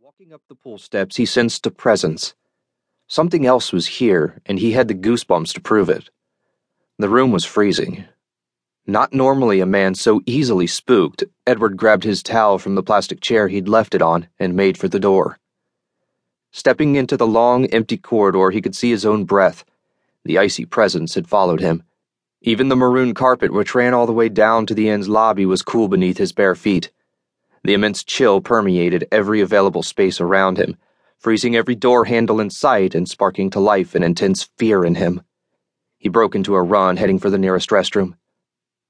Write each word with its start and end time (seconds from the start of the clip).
Walking 0.00 0.32
up 0.32 0.42
the 0.48 0.54
pool 0.54 0.78
steps, 0.78 1.16
he 1.16 1.26
sensed 1.26 1.66
a 1.66 1.72
presence. 1.72 2.36
Something 3.08 3.44
else 3.44 3.72
was 3.72 3.98
here, 3.98 4.40
and 4.46 4.60
he 4.60 4.70
had 4.70 4.86
the 4.86 4.94
goosebumps 4.94 5.52
to 5.54 5.60
prove 5.60 5.90
it. 5.90 6.08
The 6.98 7.08
room 7.08 7.32
was 7.32 7.44
freezing. 7.44 8.04
Not 8.86 9.12
normally 9.12 9.58
a 9.58 9.66
man 9.66 9.96
so 9.96 10.20
easily 10.24 10.68
spooked, 10.68 11.24
Edward 11.48 11.76
grabbed 11.76 12.04
his 12.04 12.22
towel 12.22 12.58
from 12.58 12.76
the 12.76 12.82
plastic 12.82 13.20
chair 13.20 13.48
he'd 13.48 13.66
left 13.66 13.92
it 13.92 14.00
on 14.00 14.28
and 14.38 14.54
made 14.54 14.78
for 14.78 14.86
the 14.86 15.00
door. 15.00 15.40
Stepping 16.52 16.94
into 16.94 17.16
the 17.16 17.26
long, 17.26 17.66
empty 17.66 17.96
corridor, 17.96 18.52
he 18.52 18.62
could 18.62 18.76
see 18.76 18.90
his 18.90 19.04
own 19.04 19.24
breath. 19.24 19.64
The 20.24 20.38
icy 20.38 20.64
presence 20.64 21.16
had 21.16 21.26
followed 21.26 21.60
him. 21.60 21.82
Even 22.40 22.68
the 22.68 22.76
maroon 22.76 23.14
carpet, 23.14 23.52
which 23.52 23.74
ran 23.74 23.94
all 23.94 24.06
the 24.06 24.12
way 24.12 24.28
down 24.28 24.64
to 24.66 24.74
the 24.74 24.88
inn's 24.88 25.08
lobby, 25.08 25.44
was 25.44 25.62
cool 25.62 25.88
beneath 25.88 26.18
his 26.18 26.32
bare 26.32 26.54
feet. 26.54 26.92
The 27.68 27.74
immense 27.74 28.02
chill 28.02 28.40
permeated 28.40 29.06
every 29.12 29.42
available 29.42 29.82
space 29.82 30.22
around 30.22 30.56
him, 30.56 30.78
freezing 31.18 31.54
every 31.54 31.74
door 31.74 32.06
handle 32.06 32.40
in 32.40 32.48
sight 32.48 32.94
and 32.94 33.06
sparking 33.06 33.50
to 33.50 33.60
life 33.60 33.94
an 33.94 34.02
intense 34.02 34.48
fear 34.56 34.86
in 34.86 34.94
him. 34.94 35.20
He 35.98 36.08
broke 36.08 36.34
into 36.34 36.54
a 36.54 36.62
run, 36.62 36.96
heading 36.96 37.18
for 37.18 37.28
the 37.28 37.36
nearest 37.36 37.68
restroom. 37.68 38.16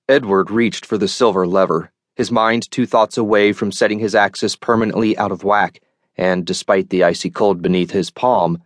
Edward 0.09 0.53
reached 0.53 0.87
for 0.87 0.97
the 0.97 1.09
silver 1.09 1.45
lever, 1.45 1.91
his 2.15 2.31
mind 2.31 2.71
two 2.71 2.87
thoughts 2.87 3.19
away 3.19 3.53
from 3.53 3.73
setting 3.73 3.99
his 3.99 4.15
axis 4.15 4.55
permanently 4.55 5.19
out 5.19 5.33
of 5.33 5.43
whack, 5.43 5.81
and, 6.17 6.47
despite 6.47 6.89
the 6.91 7.03
icy 7.03 7.31
cold 7.31 7.61
beneath 7.61 7.91
his 7.91 8.13
palm, 8.13 8.63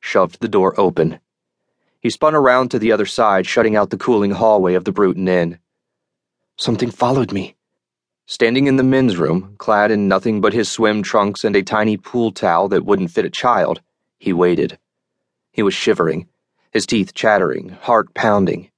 shoved 0.00 0.40
the 0.40 0.48
door 0.48 0.74
open. 0.76 1.20
He 2.00 2.10
spun 2.10 2.34
around 2.34 2.72
to 2.72 2.80
the 2.80 2.90
other 2.90 3.06
side, 3.06 3.46
shutting 3.46 3.76
out 3.76 3.90
the 3.90 3.96
cooling 3.96 4.32
hallway 4.32 4.74
of 4.74 4.82
the 4.82 4.90
Bruton 4.90 5.28
Inn. 5.28 5.60
Something 6.56 6.90
followed 6.90 7.30
me. 7.30 7.54
Standing 8.32 8.66
in 8.66 8.76
the 8.76 8.82
men's 8.82 9.18
room, 9.18 9.56
clad 9.58 9.90
in 9.90 10.08
nothing 10.08 10.40
but 10.40 10.54
his 10.54 10.70
swim 10.70 11.02
trunks 11.02 11.44
and 11.44 11.54
a 11.54 11.62
tiny 11.62 11.98
pool 11.98 12.32
towel 12.32 12.66
that 12.68 12.86
wouldn't 12.86 13.10
fit 13.10 13.26
a 13.26 13.30
child, 13.30 13.82
he 14.18 14.32
waited. 14.32 14.78
He 15.52 15.62
was 15.62 15.74
shivering, 15.74 16.28
his 16.70 16.86
teeth 16.86 17.12
chattering, 17.12 17.68
heart 17.68 18.14
pounding. 18.14 18.70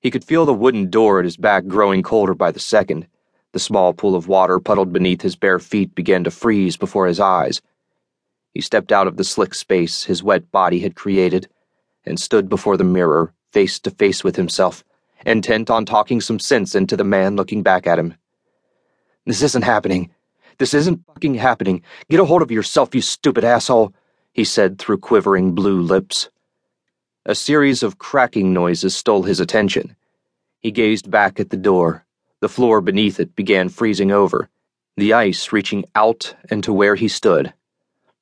He 0.00 0.12
could 0.12 0.22
feel 0.22 0.46
the 0.46 0.54
wooden 0.54 0.88
door 0.88 1.18
at 1.18 1.24
his 1.24 1.36
back 1.36 1.66
growing 1.66 2.04
colder 2.04 2.32
by 2.32 2.52
the 2.52 2.60
second. 2.60 3.08
The 3.50 3.58
small 3.58 3.92
pool 3.92 4.14
of 4.14 4.28
water 4.28 4.60
puddled 4.60 4.92
beneath 4.92 5.22
his 5.22 5.34
bare 5.34 5.58
feet 5.58 5.96
began 5.96 6.22
to 6.22 6.30
freeze 6.30 6.76
before 6.76 7.08
his 7.08 7.18
eyes. 7.18 7.60
He 8.54 8.60
stepped 8.60 8.92
out 8.92 9.08
of 9.08 9.16
the 9.16 9.24
slick 9.24 9.56
space 9.56 10.04
his 10.04 10.22
wet 10.22 10.52
body 10.52 10.78
had 10.78 10.94
created 10.94 11.48
and 12.04 12.20
stood 12.20 12.48
before 12.48 12.76
the 12.76 12.84
mirror, 12.84 13.34
face 13.50 13.80
to 13.80 13.90
face 13.90 14.22
with 14.22 14.36
himself, 14.36 14.84
intent 15.26 15.70
on 15.70 15.86
talking 15.86 16.20
some 16.20 16.38
sense 16.38 16.76
into 16.76 16.96
the 16.96 17.02
man 17.02 17.34
looking 17.34 17.64
back 17.64 17.88
at 17.88 17.98
him. 17.98 18.14
This 19.24 19.42
isn't 19.42 19.62
happening. 19.62 20.10
This 20.58 20.74
isn't 20.74 21.06
fucking 21.06 21.34
happening. 21.34 21.82
Get 22.10 22.20
a 22.20 22.24
hold 22.24 22.42
of 22.42 22.50
yourself, 22.50 22.94
you 22.94 23.00
stupid 23.00 23.44
asshole, 23.44 23.94
he 24.32 24.44
said 24.44 24.78
through 24.78 24.98
quivering 24.98 25.54
blue 25.54 25.80
lips. 25.80 26.28
A 27.24 27.34
series 27.36 27.84
of 27.84 27.98
cracking 27.98 28.52
noises 28.52 28.96
stole 28.96 29.22
his 29.22 29.38
attention. 29.38 29.94
He 30.58 30.72
gazed 30.72 31.08
back 31.08 31.38
at 31.38 31.50
the 31.50 31.56
door. 31.56 32.04
The 32.40 32.48
floor 32.48 32.80
beneath 32.80 33.20
it 33.20 33.36
began 33.36 33.68
freezing 33.68 34.10
over, 34.10 34.48
the 34.96 35.12
ice 35.12 35.52
reaching 35.52 35.84
out 35.94 36.34
and 36.50 36.64
to 36.64 36.72
where 36.72 36.96
he 36.96 37.06
stood. 37.06 37.52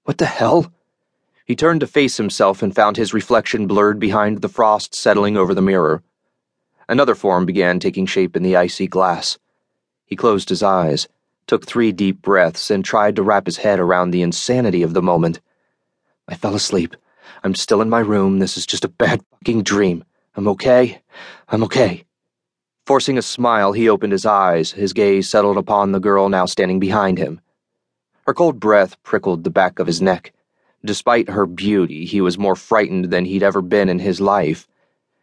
What 0.05 0.19
the 0.19 0.27
hell? 0.27 0.71
He 1.47 1.57
turned 1.57 1.81
to 1.81 1.87
face 1.87 2.19
himself 2.19 2.63
and 2.63 2.75
found 2.75 2.99
his 2.99 3.15
reflection 3.15 3.67
blurred 3.67 3.99
behind 3.99 4.43
the 4.43 4.49
frost 4.49 4.95
settling 4.95 5.39
over 5.39 5.55
the 5.55 5.63
mirror. 5.63 6.03
Another 6.89 7.15
form 7.15 7.47
began 7.47 7.81
taking 7.81 8.05
shape 8.05 8.37
in 8.37 8.43
the 8.43 8.57
icy 8.57 8.87
glass. 8.87 9.39
He 10.11 10.17
closed 10.17 10.49
his 10.49 10.63
eyes, 10.63 11.07
took 11.47 11.65
three 11.65 11.93
deep 11.93 12.21
breaths, 12.21 12.69
and 12.69 12.85
tried 12.85 13.15
to 13.15 13.23
wrap 13.23 13.47
his 13.47 13.59
head 13.59 13.79
around 13.79 14.11
the 14.11 14.23
insanity 14.23 14.83
of 14.83 14.93
the 14.93 15.01
moment. 15.01 15.41
I 16.27 16.35
fell 16.35 16.57
asleep. 16.57 16.97
I'm 17.45 17.55
still 17.55 17.81
in 17.81 17.89
my 17.89 18.01
room. 18.01 18.41
This 18.41 18.57
is 18.57 18.67
just 18.67 18.85
a 18.85 18.89
bad 18.89 19.23
fucking 19.31 19.63
dream. 19.63 20.05
I'm 20.35 20.49
okay. 20.49 21.01
I'm 21.49 21.63
okay. 21.63 22.05
Forcing 22.87 23.19
a 23.19 23.23
smile, 23.23 23.73
he 23.73 23.89
opened 23.89 24.11
his 24.13 24.27
eyes, 24.27 24.73
his 24.73 24.93
gaze 24.93 25.31
settled 25.31 25.57
upon 25.57 25.93
the 25.93 26.01
girl 26.01 26.29
now 26.29 26.45
standing 26.45 26.81
behind 26.81 27.19
him. 27.19 27.41
Her 28.27 28.35
cold 28.35 28.59
breath 28.59 29.01
prickled 29.05 29.45
the 29.45 29.51
back 29.51 29.79
of 29.79 29.87
his 29.87 30.03
neck. 30.03 30.33
Despite 30.85 31.31
her 31.31 31.47
beauty, 31.47 32.05
he 32.05 32.21
was 32.21 32.37
more 32.37 32.57
frightened 32.57 33.07
than 33.07 33.27
he'd 33.27 33.45
ever 33.45 33.63
been 33.63 33.89
in 33.89 34.01
his 34.01 34.21
life. 34.21 34.67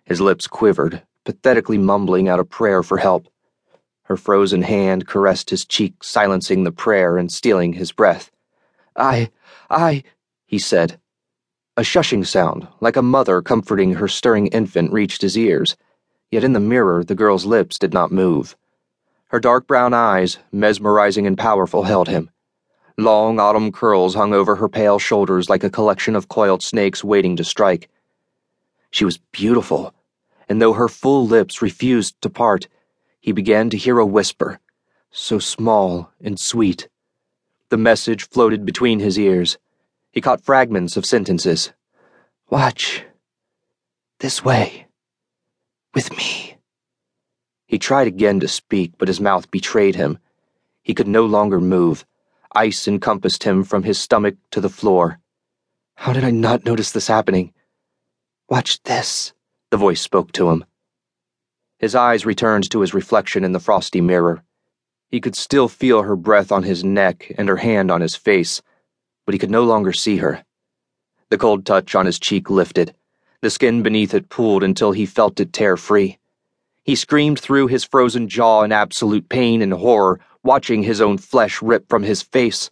His 0.06 0.22
lips 0.22 0.48
quivered, 0.48 1.04
pathetically 1.26 1.78
mumbling 1.78 2.30
out 2.30 2.40
a 2.40 2.46
prayer 2.46 2.84
for 2.84 2.98
help. 2.98 3.28
Her 4.08 4.16
frozen 4.16 4.62
hand 4.62 5.06
caressed 5.06 5.50
his 5.50 5.66
cheek, 5.66 6.02
silencing 6.02 6.64
the 6.64 6.72
prayer 6.72 7.18
and 7.18 7.30
stealing 7.30 7.74
his 7.74 7.92
breath. 7.92 8.32
I, 8.96 9.32
I, 9.70 10.04
he 10.46 10.60
said. 10.60 10.98
A 11.76 11.82
shushing 11.82 12.26
sound, 12.26 12.70
like 12.80 12.96
a 12.96 13.02
mother 13.02 13.42
comforting 13.42 13.96
her 13.96 14.08
stirring 14.08 14.48
infant, 14.48 14.94
reached 14.94 15.22
his 15.22 15.38
ears. 15.38 15.76
Yet 16.32 16.46
in 16.46 16.54
the 16.54 16.62
mirror, 16.62 17.04
the 17.04 17.16
girl's 17.16 17.46
lips 17.46 17.78
did 17.78 17.94
not 17.94 18.10
move. 18.10 18.56
Her 19.28 19.42
dark 19.42 19.68
brown 19.68 19.94
eyes, 19.94 20.38
mesmerizing 20.54 21.28
and 21.28 21.38
powerful, 21.38 21.84
held 21.84 22.08
him. 22.08 22.30
Long 22.98 23.42
autumn 23.42 23.74
curls 23.74 24.16
hung 24.16 24.34
over 24.34 24.56
her 24.56 24.70
pale 24.70 25.00
shoulders 25.00 25.50
like 25.50 25.66
a 25.66 25.70
collection 25.70 26.16
of 26.16 26.30
coiled 26.30 26.64
snakes 26.64 27.04
waiting 27.04 27.36
to 27.36 27.44
strike. 27.44 27.90
She 28.90 29.04
was 29.04 29.18
beautiful, 29.34 29.94
and 30.48 30.62
though 30.62 30.74
her 30.74 30.88
full 30.88 31.28
lips 31.28 31.62
refused 31.62 32.22
to 32.22 32.30
part, 32.30 32.70
he 33.28 33.34
began 33.34 33.70
to 33.70 33.76
hear 33.76 34.00
a 34.00 34.06
whisper, 34.06 34.58
so 35.12 35.38
small 35.38 36.10
and 36.22 36.40
sweet. 36.40 36.88
The 37.68 37.76
message 37.76 38.30
floated 38.30 38.66
between 38.66 39.02
his 39.02 39.20
ears. 39.20 39.58
He 40.14 40.22
caught 40.22 40.46
fragments 40.46 40.96
of 40.96 41.06
sentences. 41.06 41.74
Watch. 42.50 43.04
This 44.20 44.46
way. 44.46 44.88
With 45.94 46.16
me. 46.16 46.56
He 47.66 47.78
tried 47.78 48.08
again 48.08 48.40
to 48.40 48.48
speak, 48.48 48.94
but 48.98 49.10
his 49.10 49.20
mouth 49.20 49.52
betrayed 49.52 49.96
him. 49.98 50.20
He 50.82 50.94
could 50.94 51.10
no 51.10 51.26
longer 51.26 51.60
move. 51.60 52.06
Ice 52.56 52.88
encompassed 52.88 53.44
him 53.44 53.66
from 53.66 53.84
his 53.84 54.00
stomach 54.00 54.36
to 54.52 54.62
the 54.62 54.70
floor. 54.70 55.20
How 55.96 56.14
did 56.14 56.24
I 56.24 56.32
not 56.32 56.64
notice 56.64 56.92
this 56.92 57.08
happening? 57.08 57.54
Watch 58.48 58.82
this, 58.84 59.34
the 59.70 59.76
voice 59.76 60.00
spoke 60.00 60.32
to 60.32 60.50
him. 60.50 60.64
His 61.80 61.94
eyes 61.94 62.26
returned 62.26 62.70
to 62.72 62.82
his 62.82 62.94
reflection 62.94 63.44
in 63.44 63.52
the 63.52 63.60
frosty 63.60 64.02
mirror. 64.02 64.44
He 65.10 65.22
could 65.22 65.36
still 65.36 65.68
feel 65.68 66.02
her 66.02 66.16
breath 66.16 66.52
on 66.52 66.64
his 66.64 66.84
neck 66.84 67.32
and 67.38 67.48
her 67.48 67.58
hand 67.58 67.92
on 67.92 68.02
his 68.02 68.16
face, 68.16 68.62
but 69.26 69.34
he 69.34 69.40
could 69.40 69.52
no 69.52 69.64
longer 69.64 69.94
see 69.94 70.18
her. 70.18 70.44
The 71.30 71.38
cold 71.38 71.66
touch 71.66 71.94
on 71.94 72.08
his 72.08 72.20
cheek 72.20 72.50
lifted. 72.50 72.96
The 73.42 73.52
skin 73.52 73.84
beneath 73.84 74.14
it 74.14 74.30
pulled 74.30 74.64
until 74.64 74.92
he 74.92 75.06
felt 75.06 75.40
it 75.40 75.54
tear 75.54 75.78
free. 75.78 76.18
He 76.84 76.96
screamed 76.96 77.40
through 77.40 77.68
his 77.68 77.84
frozen 77.84 78.28
jaw 78.28 78.64
in 78.64 78.72
absolute 78.72 79.30
pain 79.30 79.62
and 79.62 79.74
horror, 79.74 80.20
watching 80.44 80.82
his 80.82 81.00
own 81.00 81.18
flesh 81.18 81.62
rip 81.62 81.88
from 81.90 82.02
his 82.02 82.24
face. 82.24 82.72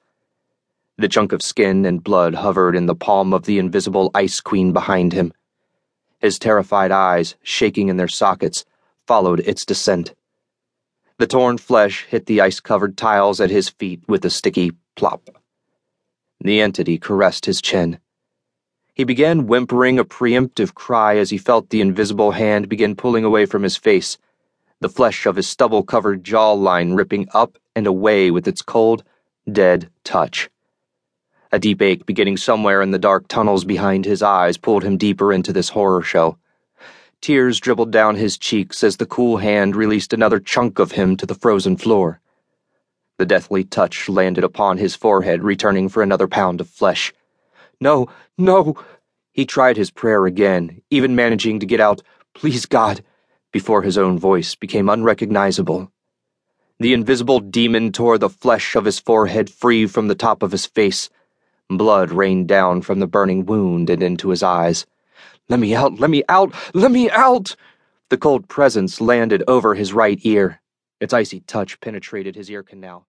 The 0.98 1.10
chunk 1.10 1.32
of 1.32 1.44
skin 1.44 1.86
and 1.86 2.04
blood 2.04 2.34
hovered 2.34 2.76
in 2.76 2.86
the 2.86 2.96
palm 2.96 3.34
of 3.34 3.44
the 3.44 3.60
invisible 3.60 4.10
ice 4.16 4.42
queen 4.42 4.74
behind 4.74 5.14
him. 5.14 5.34
His 6.20 6.40
terrified 6.40 6.92
eyes, 6.92 7.36
shaking 7.44 7.90
in 7.90 7.98
their 7.98 8.08
sockets, 8.08 8.66
followed 9.08 9.40
its 9.42 9.66
descent. 9.66 10.14
The 11.18 11.28
torn 11.28 11.58
flesh 11.58 12.06
hit 12.10 12.26
the 12.26 12.42
ice 12.42 12.60
covered 12.60 12.98
tiles 12.98 13.40
at 13.40 13.50
his 13.50 13.70
feet 13.70 14.04
with 14.08 14.26
a 14.26 14.30
sticky 14.30 14.72
plop. 14.96 15.30
The 16.42 16.62
entity 16.62 16.98
caressed 16.98 17.46
his 17.46 17.62
chin. 17.62 18.00
He 18.94 19.04
began 19.04 19.48
whimpering 19.48 20.00
a 20.00 20.06
preemptive 20.06 20.74
cry 20.74 21.18
as 21.18 21.30
he 21.30 21.38
felt 21.38 21.70
the 21.70 21.82
invisible 21.82 22.32
hand 22.32 22.70
begin 22.70 22.96
pulling 22.96 23.24
away 23.24 23.46
from 23.46 23.64
his 23.64 23.78
face, 23.78 24.18
the 24.80 24.90
flesh 24.90 25.26
of 25.26 25.36
his 25.36 25.48
stubble 25.48 25.84
covered 25.84 26.24
jawline 26.24 26.96
ripping 26.96 27.28
up 27.34 27.58
and 27.76 27.88
away 27.88 28.32
with 28.32 28.48
its 28.48 28.62
cold, 28.62 29.04
dead 29.50 29.90
touch. 30.04 30.50
A 31.52 31.60
deep 31.60 31.81
ache 31.81 32.06
beginning 32.06 32.38
somewhere 32.38 32.81
in 32.81 32.92
the 32.92 33.00
dark 33.00 33.28
tunnels 33.28 33.63
behind 33.63 34.06
his 34.06 34.22
eyes 34.22 34.58
pulled 34.58 34.84
him 34.84 34.98
deeper 34.98 35.31
into 35.31 35.54
this 35.54 35.69
horror 35.69 36.01
show. 36.01 36.38
Tears 37.21 37.59
dribbled 37.59 37.91
down 37.91 38.15
his 38.15 38.38
cheeks 38.38 38.83
as 38.83 38.97
the 38.97 39.06
cool 39.06 39.38
hand 39.38 39.75
released 39.75 40.13
another 40.13 40.39
chunk 40.39 40.79
of 40.79 40.91
him 40.91 41.17
to 41.17 41.25
the 41.25 41.35
frozen 41.35 41.77
floor. 41.77 42.19
The 43.17 43.25
deathly 43.25 43.63
touch 43.63 44.09
landed 44.09 44.44
upon 44.44 44.77
his 44.77 44.95
forehead, 44.95 45.44
returning 45.44 45.89
for 45.89 46.03
another 46.03 46.27
pound 46.27 46.62
of 46.62 46.69
flesh. 46.69 47.13
No, 47.79 48.07
no! 48.38 48.75
He 49.31 49.45
tried 49.45 49.77
his 49.77 49.91
prayer 49.91 50.25
again, 50.25 50.81
even 50.89 51.15
managing 51.15 51.59
to 51.59 51.65
get 51.65 51.79
out, 51.79 52.01
Please 52.35 52.65
God, 52.65 53.01
before 53.53 53.81
his 53.81 53.97
own 53.97 54.19
voice 54.19 54.56
became 54.56 54.89
unrecognizable. 54.89 55.89
The 56.79 56.94
invisible 56.94 57.39
demon 57.39 57.94
tore 57.94 58.17
the 58.17 58.27
flesh 58.27 58.75
of 58.75 58.83
his 58.83 59.00
forehead 59.00 59.50
free 59.50 59.88
from 59.88 60.09
the 60.09 60.15
top 60.15 60.44
of 60.44 60.51
his 60.51 60.65
face. 60.65 61.09
Blood 61.69 62.12
rained 62.12 62.50
down 62.50 62.81
from 62.81 63.00
the 63.00 63.07
burning 63.07 63.45
wound 63.45 63.89
and 63.89 64.03
into 64.03 64.29
his 64.29 64.44
eyes. 64.44 64.85
Let 65.50 65.59
me 65.59 65.75
out, 65.75 66.00
let 66.00 66.09
me 66.09 66.23
out, 66.29 66.53
let 66.73 66.91
me 66.91 67.09
out! 67.12 67.56
The 68.09 68.17
cold 68.17 68.47
presence 68.47 69.01
landed 69.01 69.44
over 69.47 69.75
his 69.75 69.94
right 69.94 70.19
ear. 70.23 70.62
Its 71.01 71.13
icy 71.13 71.41
touch 71.41 71.79
penetrated 71.81 72.35
his 72.35 72.50
ear 72.50 72.63
canal. 72.63 73.07